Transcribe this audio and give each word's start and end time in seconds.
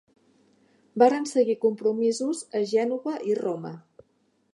Varen 1.03 1.27
seguir 1.31 1.57
compromisos 1.65 2.41
a 2.61 2.65
Gènova 2.73 3.15
i 3.33 3.37
Roma. 3.41 3.75